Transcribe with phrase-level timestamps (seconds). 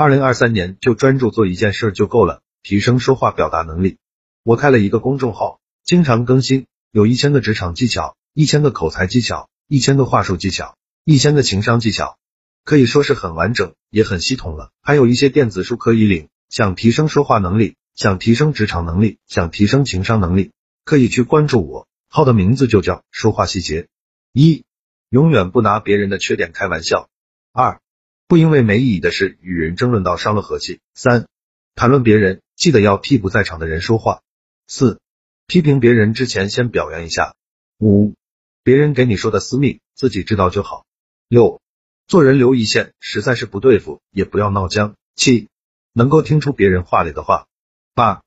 [0.00, 3.98] 二零二三年就专注做一件事就够了，提升说话表达能力。
[4.44, 12.16] 我开了一个公众号，经常更新，有一千个职场技巧，一千个口才技巧，一千个话术技巧，一千个情商技巧，
[12.62, 14.70] 可以说是很完整，也很系统了。
[14.82, 20.52] 还有一些电子书可以领，想提升说话能力，想提升职场能力，想提升情商能力，
[20.84, 21.88] 可以去关注我。
[22.08, 23.88] 号的名字就叫说话细节。
[24.32, 24.62] 一，
[25.08, 27.08] 永远不拿别人的缺点开玩笑。
[27.52, 27.80] 二。
[28.28, 30.80] 不因为没意义的事与人争论到伤了和气。
[30.94, 31.26] 三、
[31.74, 34.20] 谈论别人，记得要替不在场的人说话。
[34.66, 35.00] 四、
[35.46, 37.34] 批评别人之前先表扬一下。
[37.78, 38.14] 五、
[38.62, 40.84] 别人给你说的私密，自己知道就好。
[41.26, 41.62] 六、
[42.06, 44.94] 做人留一线，实在是不对付，也不要闹僵。
[45.14, 45.48] 七、
[45.94, 47.46] 能够听出别人话里的话。
[47.94, 48.20] 八、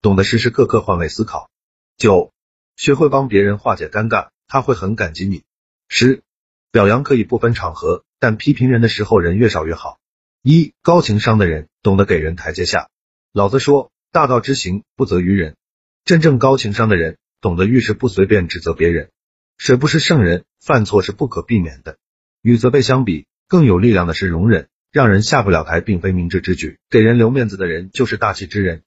[0.00, 1.50] 懂得时时刻刻换位思考。
[1.96, 2.32] 九、
[2.76, 5.42] 学会帮别人化解尴尬，他会很感激你。
[5.88, 6.22] 十、
[6.70, 8.04] 表扬可以不分场合。
[8.18, 9.98] 但批评人的时候，人越少越好。
[10.42, 12.88] 一高情商的人懂得给人台阶下。
[13.32, 15.56] 老子说，大道之行，不责于人。
[16.04, 19.10] 真正高情商的人懂得遇事不随便指责别人。
[19.56, 20.44] 谁不是圣人？
[20.60, 21.98] 犯错是不可避免的。
[22.42, 24.68] 与责备相比，更有力量的是容忍。
[24.90, 26.78] 让人下不了台，并非明智之举。
[26.88, 28.82] 给人留面子的人，就是大气之人。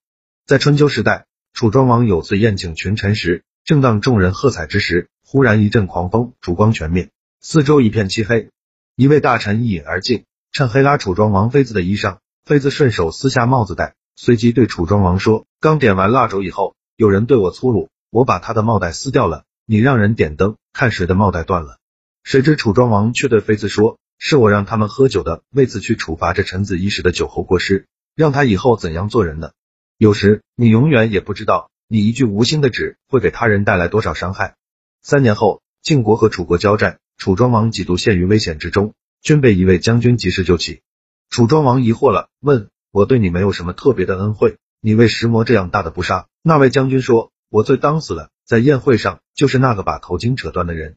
[0.48, 8.50] 在春秋时代，楚庄王有次宴请群臣时，正当众人喝彩之时，忽然一阵狂风，烛光全灭，四周一片漆黑。
[8.96, 19.46] 一位大臣一饮而尽，趁黑拉楚庄王妃子的衣裳，妃子顺手撕下帽子戴，随即对楚庄王说：“刚点完蜡烛以后，有人对我粗鲁，我把他的帽带撕掉了。
[19.66, 21.78] 你让人点灯，看谁的帽带断了。”
[22.24, 29.52] 谁知楚庄王却对妃子说：“是我让他们喝酒的，为此去处罚这臣子一时的酒后过失，让他以后怎样做人呢？
[29.98, 34.56] 有时你永远也不知道，你一句无心的指会给他人带来多少伤害。”
[35.02, 37.00] 三年后，晋国和楚国交战。
[37.22, 40.82] 楚庄王几度陷于危险之中，均被一位将军及时救起。
[41.30, 50.96] 楚庄王疑惑了，问：“我对你没有什么特别的恩惠，你为石磨这样大的不杀？”那位将军说：“我罪当死了，在宴会上就是那个把头巾扯断的人。”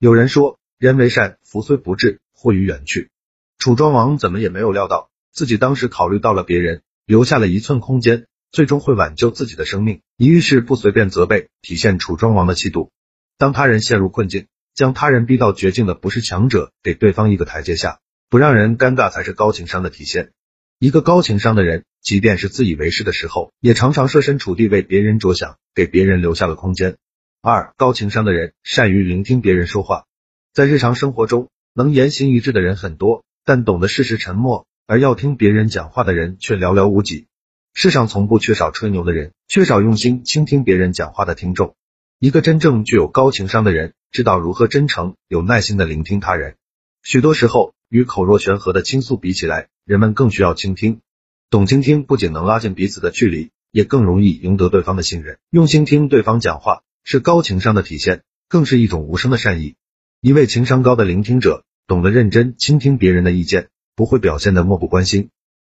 [0.00, 3.10] 有人说：“人为善，福虽不至，祸于远去。”
[3.60, 10.00] 楚庄王怎么也没有料到，自己当时考虑到了别人，留下了一寸空间，最终会挽救自己的生命。
[10.16, 12.90] 一遇事不随便责备，体现楚庄王的气度。
[13.36, 14.46] 当他人陷入困境。
[14.76, 17.98] 将他人逼到绝境的不是强者，给对方一个台阶下，
[18.28, 20.32] 不让人尴尬才是高情商的体现。
[20.78, 26.98] 一个高情商的人，即便是自以为是的时候，也常常设身处地为别人着想，给别人留下了空间。
[27.40, 30.04] 二高情商的人善于聆听别人说话，
[30.52, 37.28] 在日常生活中，能言行一致的人很多，但懂得适时沉默而要听别人讲话的人却寥寥无几。
[37.72, 41.74] 世上从不缺少吹牛的人，缺少用心倾听别人讲话的听众。
[42.18, 46.56] 一个真正具有高情商的人，知道如何真诚、有耐心的聆听他人。
[47.02, 51.02] 许多时候，与口若悬河的倾诉比起来，人们更需要倾听。
[51.50, 55.36] 懂倾听不仅能拉近彼此的距离，也更容易赢得对方的信任。
[55.50, 59.74] 用心听对方讲话，是高情商的体现，更是一种无声的善意。
[60.22, 65.28] 一位情商高的聆听者，懂得认真倾听别人的意见，不会表现的漠不关心，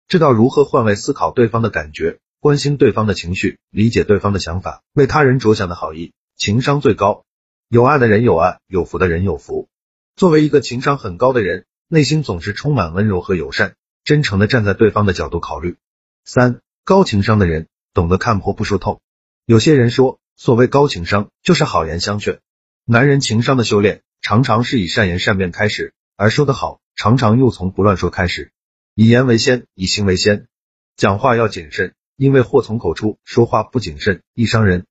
[0.09, 6.13] 知道如何换位思考对方的感觉，关心对方的情绪，理解对方的想法，为他人着想的好意。
[6.37, 7.25] 情商最高，
[7.69, 9.69] 有爱的人有爱，有福的人有福。
[10.17, 15.77] 作为一个情商很高的人，内心总是充满温柔和友善，真诚的站在对方的角度考虑。
[16.25, 19.01] 三高情商的人懂得看破不说透。
[19.47, 22.41] 有些人说，所谓高情商就是好言相劝。
[22.85, 28.51] 男人情商的修炼，常常是以善言善辩开始，而说得好，常常又从不乱说开始。
[28.95, 30.49] 以言为先，以行为先。
[30.97, 34.85] 讲话要谨慎，因为祸从口出，说话不谨慎易伤人。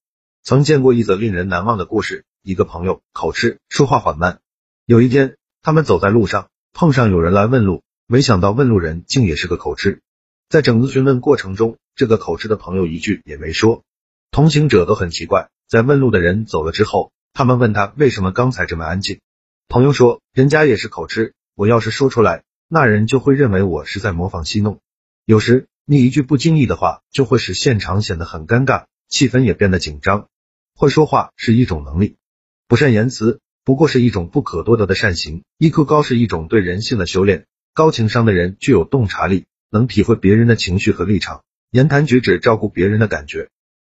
[0.43, 2.25] 曾见过一则令人难忘的故事。
[2.41, 4.41] 一个朋友口吃，说话缓慢。
[4.85, 10.01] 有一天，他们走在路上，碰上有人来问路，没想到问路人竟也是个口吃。
[10.49, 13.83] 在整个询问过程中，这个口吃的朋友一句也没说。
[14.31, 15.49] 同行者都很奇怪。
[15.65, 19.21] 在问路的人走了之后，他们问他为什么刚才这么安静。
[19.69, 24.81] 朋友说，人家也是口吃，我要是说出来，那人就会认为我是在模仿戏弄。
[25.23, 30.27] 有时你一句不经意的话，就会使现场显得很尴尬，气氛也变得紧张。
[30.75, 32.17] 会说话是一种能力，
[32.67, 35.43] 不善言辞不过是一种不可多得的善行。
[35.59, 43.49] EQ 高是一种对人性的修炼，高情商的人具有洞察力，能体会别人的情绪和立场，言谈举止照顾别人的感觉。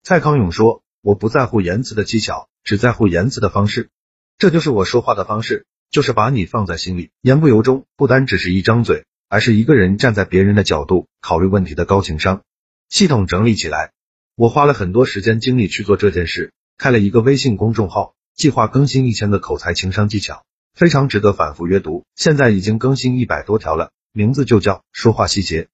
[0.03, 3.89] 蔡康永说：“我不在乎言辞的技巧，只在乎言辞的方式。
[4.37, 7.85] 这就是我说话的方式，就是把你放在心里，言不由衷。
[7.97, 12.43] 不单只是一张嘴，而是一个人站在别人的角度考虑问题的高情商。
[12.87, 13.91] 系统整理起来，
[14.35, 20.43] 我花了很多时间精力去做这件事。”开了一个微信公众号，计划更新一千个口才情商技巧，
[20.75, 22.05] 非常值得反复阅读。
[22.15, 25.69] 现在已经更新一百多条了，名字就叫说话细节。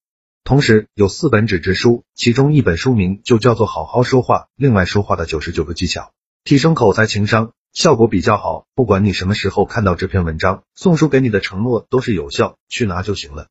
[0.45, 6.13] 同时有四本纸质书，其中一本书名就叫做好好说话，另外说话的九十九个技巧，
[6.45, 8.65] 提升口才情商，效果比较好。
[8.73, 13.47] 不管你什么时候看到这篇文章，宋叔给你的承诺都是有效，去拿就行了。